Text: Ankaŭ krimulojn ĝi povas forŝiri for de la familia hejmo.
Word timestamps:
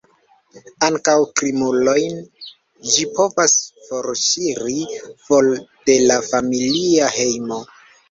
Ankaŭ 0.85 1.13
krimulojn 1.39 2.17
ĝi 2.95 3.07
povas 3.19 3.55
forŝiri 3.85 4.77
for 5.29 5.53
de 5.63 6.03
la 6.11 6.21
familia 6.35 7.17
hejmo. 7.23 7.65